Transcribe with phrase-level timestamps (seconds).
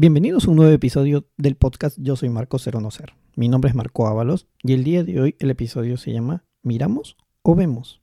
[0.00, 3.12] Bienvenidos a un nuevo episodio del podcast Yo soy Marco Cero No Ser.
[3.36, 7.18] Mi nombre es Marco Ábalos y el día de hoy el episodio se llama ¿Miramos
[7.42, 8.00] o vemos?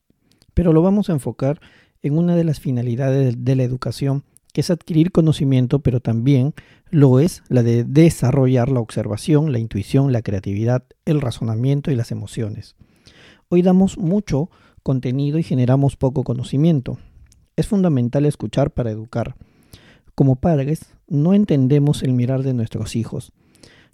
[0.54, 1.59] Pero lo vamos a enfocar
[2.04, 6.53] en una de las finalidades de la educación, que es adquirir conocimiento, pero también
[6.91, 12.11] lo es la de desarrollar la observación, la intuición, la creatividad, el razonamiento y las
[12.11, 12.75] emociones.
[13.50, 14.52] Hoy damos mucho
[14.84, 17.00] contenido y generamos poco conocimiento.
[17.55, 19.36] Es fundamental escuchar para educar.
[20.17, 23.34] Como padres, no entendemos el mirar de nuestros hijos.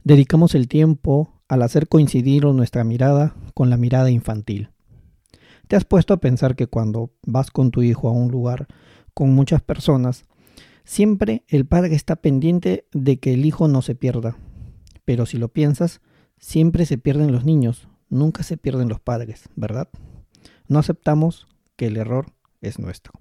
[0.06, 4.70] Dedicamos el tiempo al hacer coincidir nuestra mirada con la mirada infantil.
[5.68, 8.68] ¿Te has puesto a pensar que cuando vas con tu hijo a un lugar
[9.14, 10.24] con muchas personas,
[10.86, 14.38] siempre el padre está pendiente de que el hijo no se pierda?
[15.04, 16.00] Pero si lo piensas,
[16.40, 19.90] siempre se pierden los niños, nunca se pierden los padres, ¿verdad?
[20.70, 22.28] No aceptamos que el error
[22.62, 23.12] es nuestro.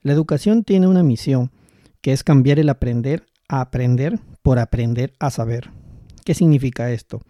[0.00, 1.50] La educación tiene una misión
[2.00, 5.70] que es cambiar el aprender a aprender por aprender a saber.
[6.24, 7.20] ¿Qué significa esto?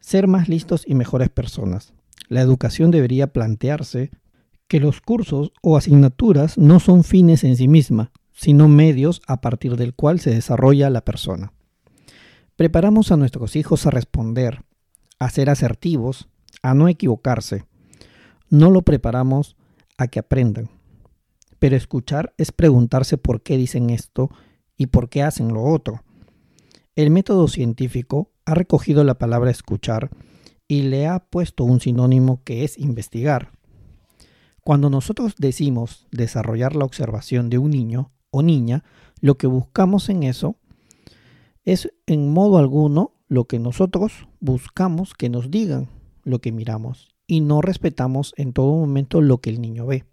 [0.00, 1.92] Ser más listos y mejores personas.
[2.28, 4.10] La educación debería plantearse
[4.66, 9.76] que los cursos o asignaturas no son fines en sí misma, sino medios a partir
[9.76, 11.52] del cual se desarrolla la persona.
[12.56, 14.64] Preparamos a nuestros hijos a responder,
[15.18, 16.28] a ser asertivos,
[16.62, 17.64] a no equivocarse.
[18.48, 19.56] No lo preparamos
[19.98, 20.70] a que aprendan.
[21.62, 24.30] Pero escuchar es preguntarse por qué dicen esto
[24.76, 26.02] y por qué hacen lo otro.
[26.96, 30.10] El método científico ha recogido la palabra escuchar
[30.66, 33.52] y le ha puesto un sinónimo que es investigar.
[34.64, 38.82] Cuando nosotros decimos desarrollar la observación de un niño o niña,
[39.20, 40.56] lo que buscamos en eso
[41.64, 45.86] es en modo alguno lo que nosotros buscamos que nos digan
[46.24, 50.06] lo que miramos y no respetamos en todo momento lo que el niño ve.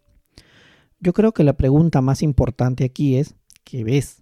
[1.00, 4.22] Yo creo que la pregunta más importante aquí es, ¿qué ves?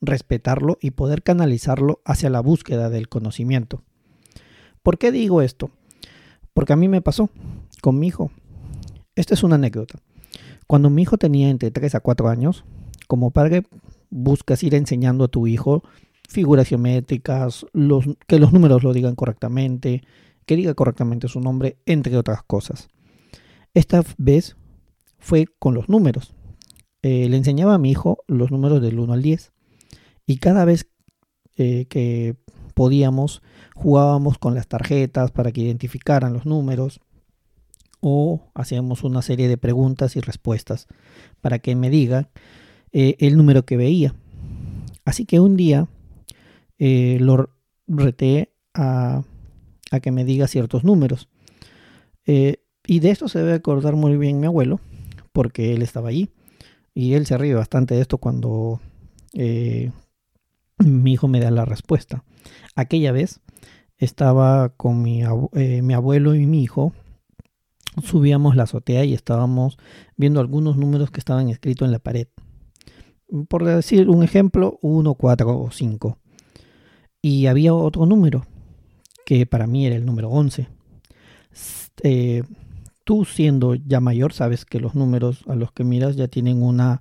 [0.00, 3.82] Respetarlo y poder canalizarlo hacia la búsqueda del conocimiento.
[4.82, 5.70] ¿Por qué digo esto?
[6.54, 7.30] Porque a mí me pasó
[7.82, 8.30] con mi hijo.
[9.16, 9.98] Esta es una anécdota.
[10.68, 12.64] Cuando mi hijo tenía entre 3 a 4 años,
[13.08, 13.64] como padre
[14.10, 15.82] buscas ir enseñando a tu hijo
[16.28, 17.66] figuras geométricas,
[18.26, 20.02] que los números lo digan correctamente,
[20.46, 22.88] que diga correctamente su nombre, entre otras cosas.
[23.74, 24.56] Esta vez
[25.18, 26.34] fue con los números.
[27.02, 29.52] Eh, le enseñaba a mi hijo los números del 1 al 10
[30.26, 30.90] y cada vez
[31.56, 32.36] eh, que
[32.74, 33.42] podíamos
[33.74, 37.00] jugábamos con las tarjetas para que identificaran los números
[38.00, 40.86] o hacíamos una serie de preguntas y respuestas
[41.40, 42.30] para que me diga
[42.92, 44.14] eh, el número que veía.
[45.04, 45.88] Así que un día
[46.78, 47.50] lo
[47.88, 49.24] reté a,
[49.90, 51.28] a, que me diga ciertos números.
[52.24, 54.80] y de esto se debe acordar muy bien mi abuelo,
[55.38, 56.30] porque él estaba allí.
[56.94, 58.80] Y él se ríe bastante de esto cuando
[59.34, 59.92] eh,
[60.78, 62.24] mi hijo me da la respuesta.
[62.74, 63.38] Aquella vez
[63.98, 65.22] estaba con mi,
[65.52, 66.92] eh, mi, abuelo y mi hijo.
[68.02, 69.78] Subíamos la azotea y estábamos
[70.16, 72.26] viendo algunos números que estaban escritos en la pared.
[73.48, 76.18] Por decir un ejemplo, 1, 4 o 5.
[77.22, 78.44] Y había otro número,
[79.24, 80.66] que para mí era el número 11.
[82.02, 82.42] Eh,
[83.08, 87.00] tú siendo ya mayor sabes que los números a los que miras ya tienen una,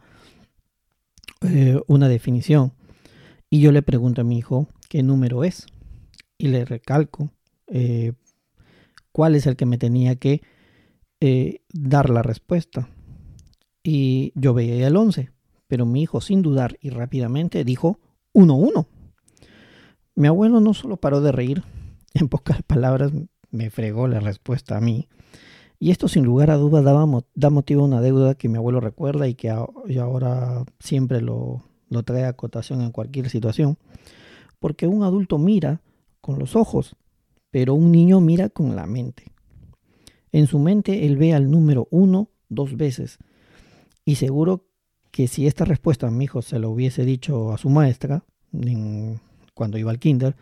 [1.41, 2.71] eh, una definición.
[3.49, 5.67] Y yo le pregunto a mi hijo qué número es.
[6.37, 7.33] Y le recalco
[7.67, 8.13] eh,
[9.11, 10.43] cuál es el que me tenía que
[11.19, 12.87] eh, dar la respuesta.
[13.83, 15.33] Y yo veía el 11,
[15.67, 17.99] pero mi hijo sin dudar y rápidamente dijo
[18.33, 18.87] 1-1.
[20.15, 21.63] Mi abuelo no solo paró de reír,
[22.13, 23.11] en pocas palabras
[23.51, 25.09] me fregó la respuesta a mí,
[25.79, 29.27] y esto sin lugar a dudas da motivo a una deuda que mi abuelo recuerda
[29.27, 33.77] y que ahora siempre lo, lo trae a cotación en cualquier situación.
[34.59, 35.81] Porque un adulto mira
[36.19, 36.95] con los ojos,
[37.51, 39.31] pero un niño mira con la mente.
[40.31, 43.19] En su mente él ve al número uno dos veces.
[44.03, 44.65] Y seguro
[45.11, 48.23] que si esta respuesta a mi hijo se lo hubiese dicho a su maestra
[49.53, 50.35] cuando iba al kinder,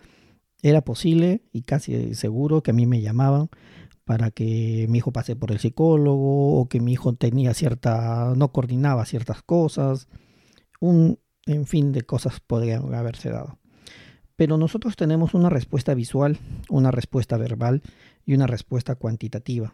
[0.62, 3.50] era posible y casi seguro que a mí me llamaban
[4.06, 8.52] para que mi hijo pase por el psicólogo o que mi hijo tenía cierta, no
[8.52, 10.07] coordinaba ciertas cosas,
[10.80, 13.57] un en fin de cosas podrían haberse dado.
[14.36, 16.38] Pero nosotros tenemos una respuesta visual,
[16.69, 17.81] una respuesta verbal
[18.25, 19.74] y una respuesta cuantitativa.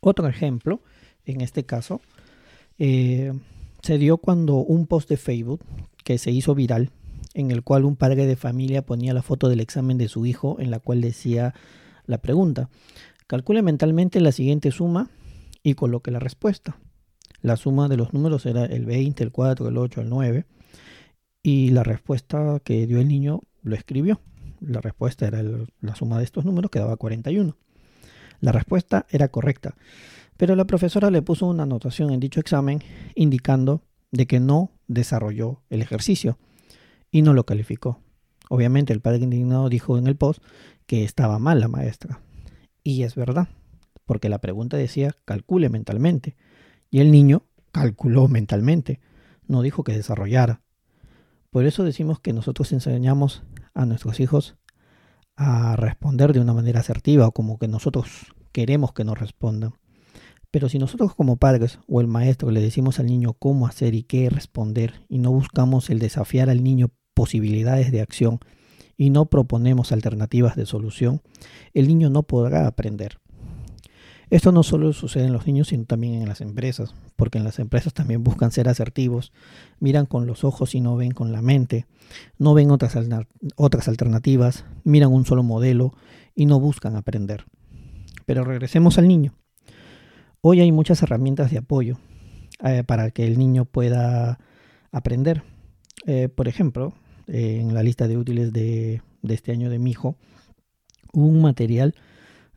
[0.00, 0.82] Otro ejemplo,
[1.24, 2.00] en este caso,
[2.78, 3.32] eh,
[3.82, 5.60] se dio cuando un post de Facebook
[6.04, 6.90] que se hizo viral,
[7.34, 10.56] en el cual un padre de familia ponía la foto del examen de su hijo,
[10.60, 11.54] en la cual decía
[12.10, 12.68] la pregunta.
[13.26, 15.08] Calcule mentalmente la siguiente suma
[15.62, 16.78] y coloque la respuesta.
[17.40, 20.44] La suma de los números era el 20, el 4, el 8, el 9.
[21.42, 24.20] y la respuesta que dio el niño lo escribió.
[24.60, 27.56] La respuesta era la suma de estos números que daba 41.
[28.40, 29.74] La respuesta era correcta,
[30.36, 32.82] pero la profesora le puso una anotación en dicho examen
[33.14, 36.38] indicando de que no desarrolló el ejercicio
[37.10, 38.00] y no lo calificó.
[38.50, 40.42] Obviamente el padre indignado dijo en el post
[40.90, 42.20] que estaba mal la maestra.
[42.82, 43.46] Y es verdad,
[44.06, 46.34] porque la pregunta decía calcule mentalmente.
[46.90, 48.98] Y el niño calculó mentalmente,
[49.46, 50.62] no dijo que desarrollara.
[51.50, 54.56] Por eso decimos que nosotros enseñamos a nuestros hijos
[55.36, 59.74] a responder de una manera asertiva como que nosotros queremos que nos respondan.
[60.50, 64.02] Pero si nosotros como padres o el maestro le decimos al niño cómo hacer y
[64.02, 68.40] qué responder y no buscamos el desafiar al niño posibilidades de acción
[69.00, 71.22] y no proponemos alternativas de solución,
[71.72, 73.18] el niño no podrá aprender.
[74.28, 77.58] Esto no solo sucede en los niños, sino también en las empresas, porque en las
[77.60, 79.32] empresas también buscan ser asertivos,
[79.78, 81.86] miran con los ojos y no ven con la mente,
[82.36, 82.94] no ven otras,
[83.56, 85.94] otras alternativas, miran un solo modelo
[86.34, 87.46] y no buscan aprender.
[88.26, 89.32] Pero regresemos al niño.
[90.42, 91.96] Hoy hay muchas herramientas de apoyo
[92.62, 94.38] eh, para que el niño pueda
[94.92, 95.42] aprender.
[96.06, 96.92] Eh, por ejemplo,
[97.30, 100.16] en la lista de útiles de, este año de mi hijo,
[101.12, 101.94] un material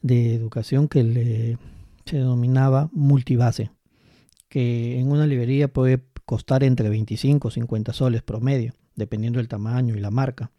[0.01, 1.57] de educación que
[2.05, 3.71] se denominaba multibase,
[4.49, 9.95] que en una librería puede costar entre 25 o 50 soles promedio, dependiendo del tamaño
[9.95, 10.51] y la marca.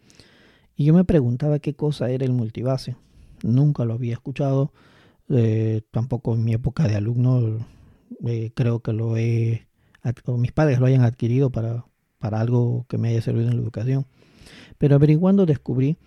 [0.77, 2.97] Y yo me preguntaba qué cosa era el multibase.
[3.43, 4.73] Nunca lo había escuchado,
[5.29, 7.67] eh, tampoco en mi época de alumno
[8.27, 9.67] eh, creo que lo he,
[10.39, 11.85] mis padres lo hayan adquirido para,
[12.25, 14.07] para algo que me haya servido en la educación.
[14.79, 15.99] Pero averiguando descubrí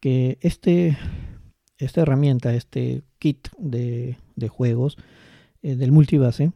[0.00, 0.98] que este,
[1.78, 4.16] esta herramienta, este kit de,
[4.48, 4.96] juegos
[5.62, 6.50] eh, del multibase,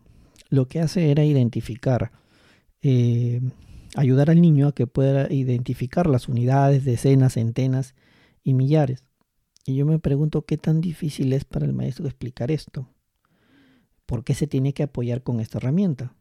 [0.49, 2.11] lo que hace era identificar,
[2.83, 3.41] eh,
[3.95, 7.95] ayudar al niño a que pueda identificar las unidades, decenas, centenas
[8.43, 9.05] y millares.
[9.65, 12.89] Y yo me pregunto qué tan difícil es para el maestro explicar esto.
[14.07, 16.17] ¿Por qué se tiene que apoyar con esta herramienta?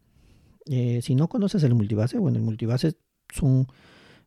[0.70, 2.98] Eh, si no conoces el multibase, bueno, el multibase
[3.34, 3.68] son,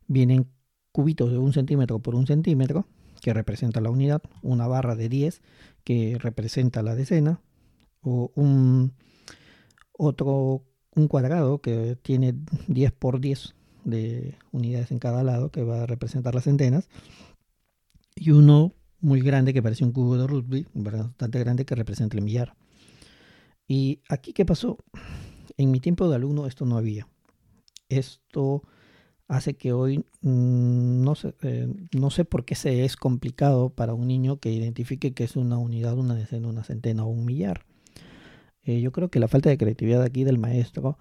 [0.07, 0.47] vienen
[0.91, 2.87] cubitos de un centímetro por un centímetro,
[3.21, 5.41] que representa la unidad, una barra de 10,
[5.83, 7.41] que representa la decena,
[8.01, 8.93] o un
[9.91, 10.63] otro,
[10.95, 12.33] un cuadrado que tiene
[12.67, 13.53] 10 por 10
[13.83, 16.89] de unidades en cada lado, que va a representar las centenas,
[18.15, 22.23] y uno muy grande que parece un cubo de rugby, bastante grande que representa el
[22.23, 22.55] millar.
[23.67, 24.77] ¿Y aquí qué pasó?
[25.61, 27.07] En mi tiempo de alumno esto no había.
[27.87, 28.63] Esto
[29.27, 33.93] hace que hoy mm, no, sé, eh, no sé por qué se es complicado para
[33.93, 37.63] un niño que identifique que es una unidad, una decena, una centena o un millar.
[38.63, 40.97] Eh, yo creo que la falta de creatividad aquí del maestro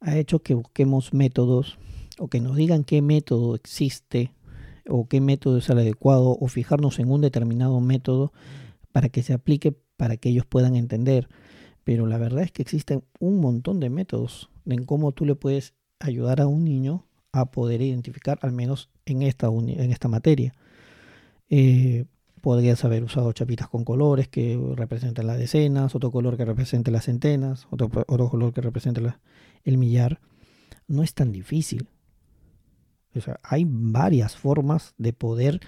[0.00, 1.78] ha hecho que busquemos métodos
[2.18, 4.34] o que nos digan qué método existe
[4.86, 8.34] o qué método es el adecuado o fijarnos en un determinado método
[8.92, 11.30] para que se aplique para que ellos puedan entender
[11.86, 15.72] pero la verdad es que existen un montón de métodos en cómo tú le puedes
[16.00, 20.52] ayudar a un niño a poder identificar, al menos en esta, en esta materia.
[21.48, 22.06] Eh,
[22.40, 27.04] podrías haber usado chapitas con colores que representan las decenas, otro color que represente las
[27.04, 29.00] centenas, otro, otro color que represente
[29.62, 30.20] el millar.
[30.88, 31.86] No es tan difícil.
[33.14, 35.60] O sea, hay varias formas de poder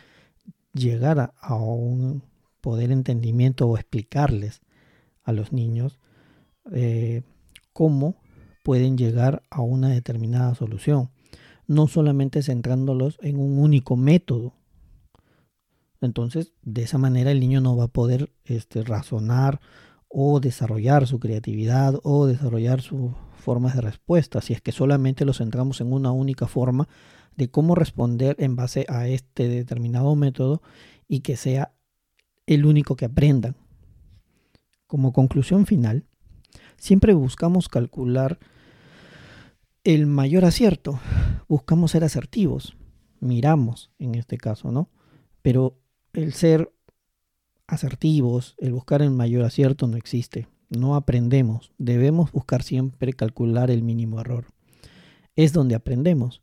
[0.72, 2.24] llegar a, a un
[2.60, 4.62] poder entendimiento o explicarles
[5.22, 6.00] a los niños
[6.72, 7.22] eh,
[7.72, 8.16] cómo
[8.62, 11.10] pueden llegar a una determinada solución,
[11.66, 14.54] no solamente centrándolos en un único método.
[16.00, 19.60] Entonces, de esa manera el niño no va a poder este, razonar
[20.08, 25.32] o desarrollar su creatividad o desarrollar sus formas de respuesta, si es que solamente lo
[25.32, 26.88] centramos en una única forma
[27.36, 30.60] de cómo responder en base a este determinado método
[31.06, 31.72] y que sea
[32.46, 33.56] el único que aprendan.
[34.86, 36.04] Como conclusión final,
[36.78, 38.38] siempre buscamos calcular
[39.84, 40.98] el mayor acierto,
[41.48, 42.76] buscamos ser asertivos,
[43.20, 44.90] miramos en este caso, ¿no?
[45.42, 45.78] Pero
[46.12, 46.72] el ser
[47.66, 53.82] asertivos, el buscar el mayor acierto no existe, no aprendemos, debemos buscar siempre calcular el
[53.82, 54.46] mínimo error.
[55.36, 56.42] Es donde aprendemos.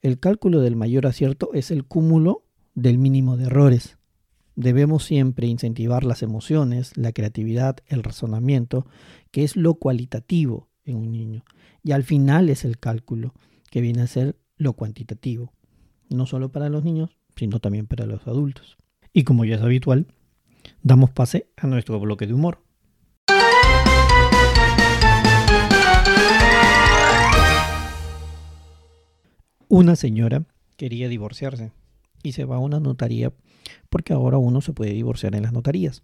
[0.00, 3.98] El cálculo del mayor acierto es el cúmulo del mínimo de errores.
[4.54, 8.86] Debemos siempre incentivar las emociones, la creatividad, el razonamiento,
[9.30, 11.44] que es lo cualitativo en un niño.
[11.82, 13.32] Y al final es el cálculo,
[13.70, 15.52] que viene a ser lo cuantitativo,
[16.10, 18.76] no solo para los niños, sino también para los adultos.
[19.14, 20.06] Y como ya es habitual,
[20.82, 22.62] damos pase a nuestro bloque de humor.
[29.68, 30.44] Una señora
[30.76, 31.72] quería divorciarse
[32.22, 33.32] y se va a una notaría
[33.90, 36.02] porque ahora uno se puede divorciar en las notarías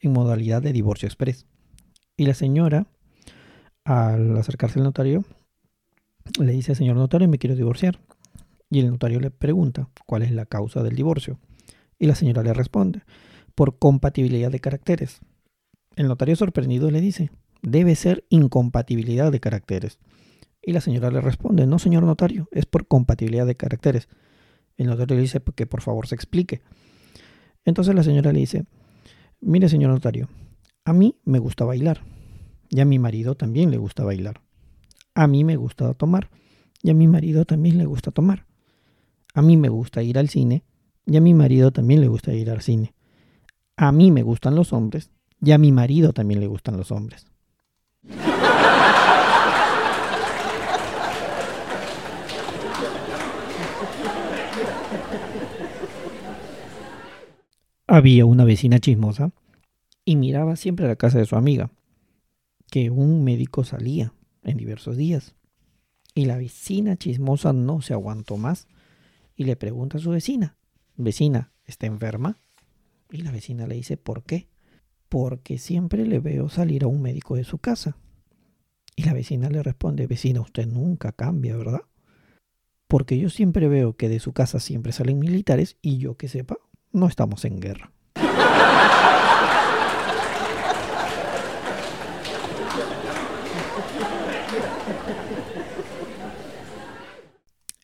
[0.00, 1.46] en modalidad de divorcio express.
[2.16, 2.86] Y la señora,
[3.84, 5.24] al acercarse al notario,
[6.40, 8.00] le dice, señor notario, me quiero divorciar.
[8.70, 11.38] Y el notario le pregunta cuál es la causa del divorcio.
[11.98, 13.02] Y la señora le responde,
[13.54, 15.20] por compatibilidad de caracteres.
[15.94, 17.30] El notario sorprendido le dice,
[17.62, 19.98] debe ser incompatibilidad de caracteres.
[20.60, 24.08] Y la señora le responde, no señor notario, es por compatibilidad de caracteres.
[24.76, 26.60] El notario le dice que por favor se explique.
[27.64, 28.66] Entonces la señora le dice,
[29.40, 30.28] mire señor notario,
[30.84, 32.02] a mí me gusta bailar
[32.68, 34.40] y a mi marido también le gusta bailar.
[35.14, 36.30] A mí me gusta tomar
[36.82, 38.46] y a mi marido también le gusta tomar.
[39.34, 40.62] A mí me gusta ir al cine
[41.04, 42.94] y a mi marido también le gusta ir al cine.
[43.76, 47.26] A mí me gustan los hombres y a mi marido también le gustan los hombres.
[57.96, 59.32] Había una vecina chismosa
[60.04, 61.70] y miraba siempre a la casa de su amiga,
[62.70, 64.12] que un médico salía
[64.42, 65.34] en diversos días.
[66.14, 68.68] Y la vecina chismosa no se aguantó más
[69.34, 70.58] y le pregunta a su vecina,
[70.98, 72.38] vecina, ¿está enferma?
[73.10, 74.46] Y la vecina le dice, ¿por qué?
[75.08, 77.96] Porque siempre le veo salir a un médico de su casa.
[78.94, 81.80] Y la vecina le responde, vecina, usted nunca cambia, ¿verdad?
[82.88, 86.58] Porque yo siempre veo que de su casa siempre salen militares y yo que sepa,
[86.96, 87.92] no estamos en guerra.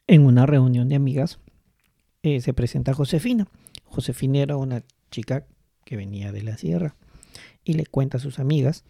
[0.07, 1.39] En una reunión de amigas
[2.23, 3.49] eh, se presenta Josefina.
[3.85, 5.47] Josefina era una chica
[5.85, 6.97] que venía de la sierra
[7.65, 8.85] y le cuenta a sus amigas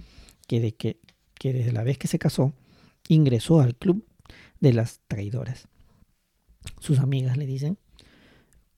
[0.47, 1.01] que, de que,
[1.35, 2.53] que desde la vez que se casó
[3.09, 4.07] ingresó al club
[4.61, 5.67] de las traidoras.
[6.79, 7.79] Sus amigas le dicen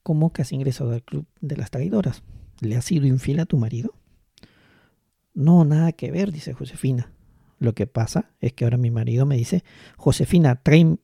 [0.04, 2.23] ¿Cómo que has ingresado al club de las traidoras?
[2.61, 3.94] ¿Le has sido infiel a tu marido?
[5.32, 7.11] No, nada que ver, dice Josefina.
[7.58, 9.64] Lo que pasa es que ahora mi marido me dice,
[9.96, 10.99] Josefina, trae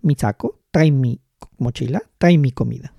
[0.00, 1.20] mi saco, trae mi
[1.58, 2.94] mochila, trae mi comida.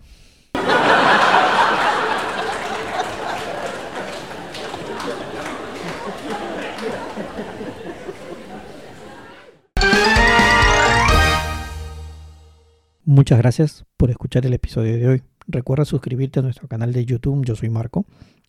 [13.03, 15.23] Muchas gracias por escuchar el episodio de hoy.
[15.47, 18.05] Recuerda suscribirte a nuestro canal de YouTube, Yo Soy Marco,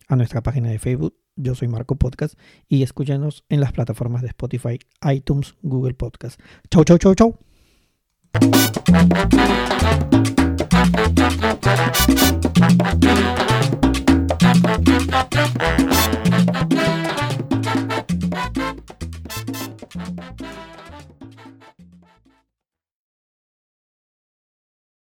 [0.09, 2.38] a nuestra página de Facebook, Yo Soy Marco Podcast,
[2.69, 6.40] y escúchanos en las plataformas de Spotify, iTunes, Google Podcast.
[6.71, 7.38] Chau, chau, chau, chau.